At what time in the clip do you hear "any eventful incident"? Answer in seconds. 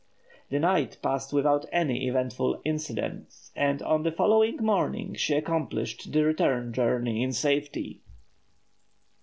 1.71-3.51